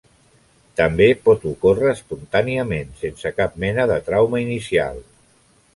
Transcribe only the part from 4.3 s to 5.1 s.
inicial.